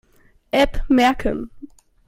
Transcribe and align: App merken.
App 0.51 0.89
merken. 0.89 1.51